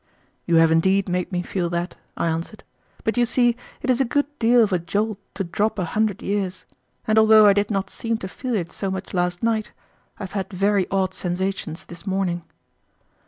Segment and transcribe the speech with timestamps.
[0.47, 2.63] "You have indeed made me feel that," I answered.
[3.03, 6.23] "But you see it is a good deal of a jolt to drop a hundred
[6.23, 6.65] years,
[7.05, 9.71] and although I did not seem to feel it so much last night,
[10.19, 12.41] I have had very odd sensations this morning."